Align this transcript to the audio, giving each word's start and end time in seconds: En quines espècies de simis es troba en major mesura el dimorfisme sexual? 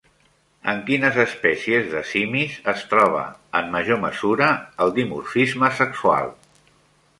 En 0.71 0.79
quines 0.85 1.19
espècies 1.23 1.85
de 1.91 2.01
simis 2.13 2.57
es 2.73 2.81
troba 2.95 3.23
en 3.61 3.71
major 3.77 4.01
mesura 4.07 4.49
el 4.87 4.95
dimorfisme 4.99 5.73
sexual? 5.85 6.37